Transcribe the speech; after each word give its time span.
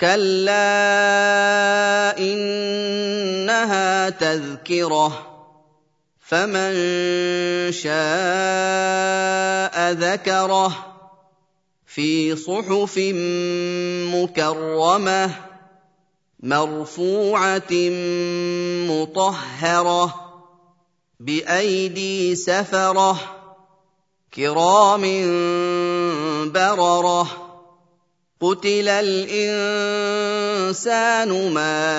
كلا 0.00 0.58
انها 2.18 4.10
تذكره 4.10 5.26
فمن 6.20 6.72
شاء 7.72 7.90
ذكره 9.92 10.86
في 11.86 12.36
صحف 12.36 12.98
مكرمه 14.14 15.30
مرفوعه 16.40 17.72
مطهره 18.88 20.14
بايدي 21.20 22.36
سفره 22.36 23.16
كرام 24.34 25.02
برره 26.52 27.39
قتل 28.40 28.88
الانسان 28.88 30.32
ما 31.52 31.98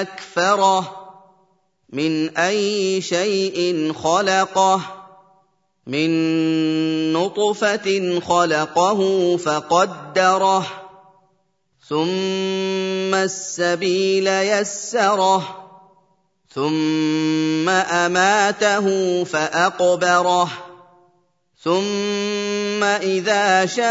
اكفره 0.00 1.02
من 1.92 2.36
اي 2.38 3.00
شيء 3.00 3.92
خلقه 3.92 4.80
من 5.86 6.10
نطفه 7.12 8.20
خلقه 8.20 9.36
فقدره 9.36 10.66
ثم 11.88 13.14
السبيل 13.14 14.26
يسره 14.26 15.62
ثم 16.54 17.68
اماته 17.68 18.86
فاقبره 19.24 20.71
ثم 21.64 22.82
إذا 22.84 23.66
شاء 23.66 23.86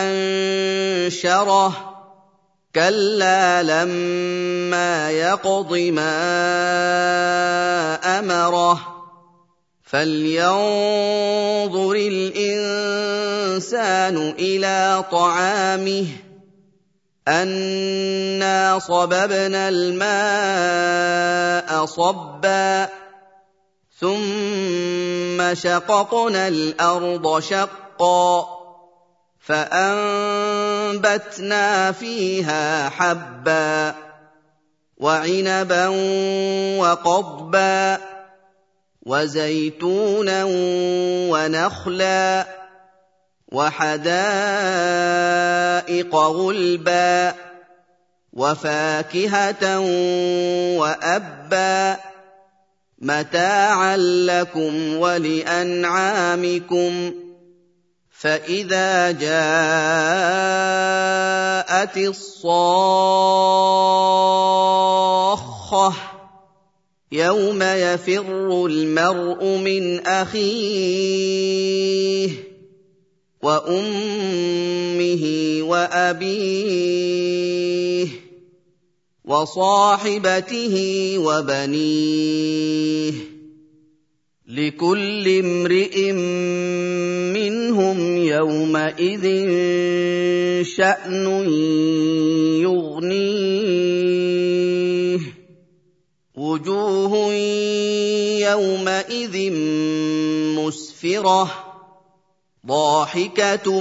أنشره. 0.00 1.72
كلا 2.74 3.62
لما 3.62 5.10
يقض 5.10 5.72
ما 5.72 6.14
أمره. 8.18 8.80
فلينظر 9.84 10.52
الإنسان 11.92 13.14
إلى 14.38 15.04
طعامه. 15.12 16.06
أنا 17.28 18.78
صببنا 18.78 19.68
الماء 19.68 20.06
صبا. 21.86 23.01
ثم 24.02 25.54
شققنا 25.54 26.48
الأرض 26.48 27.40
شقا 27.40 28.46
فانبتنا 29.40 30.72
فيها 31.92 32.88
حبا 32.88 33.94
وعنبا 34.96 35.88
وقضبا 36.78 37.98
وزيتونا 39.02 40.44
ونخلا 41.30 42.46
وحدائق 43.52 44.14
غلبا 46.14 47.34
وفاكهه 48.32 49.78
وابا 50.78 52.11
متاعا 53.02 53.96
لكم 53.96 54.96
ولأنعامكم 54.96 56.32
فإذا 58.10 59.10
جاءت 59.10 59.32
الصاخة 61.96 63.12
يوم 67.12 67.62
يفر 67.62 68.66
المرء 68.66 69.44
من 69.44 70.06
أخيه 70.06 71.32
وأمه 73.42 75.24
وأبيه 75.62 77.02
وصاحبته 79.24 80.74
وبنيه 81.18 83.12
لكل 84.48 85.28
امرئ 85.28 86.12
منهم 87.32 88.16
يومئذ 88.16 89.24
شأن 90.64 91.26
يغنيه 92.62 93.92
وجوه 96.36 97.32
يومئذ 98.42 99.52
مسفرة 100.58 101.50
ضاحكة 102.66 103.80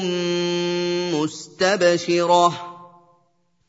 مستبشرة 1.14 2.71